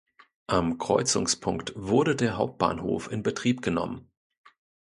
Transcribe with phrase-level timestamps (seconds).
[0.47, 4.09] Am Kreuzungspunkt wurde der Hauptbahnhof in Betrieb genommen.